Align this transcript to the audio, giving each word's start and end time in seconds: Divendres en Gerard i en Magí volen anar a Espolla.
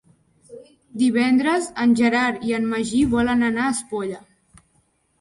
Divendres 1.01 1.69
en 1.85 1.95
Gerard 2.01 2.49
i 2.49 2.57
en 2.63 2.69
Magí 2.75 3.05
volen 3.15 3.49
anar 3.53 3.71
a 3.71 3.79
Espolla. 3.79 4.27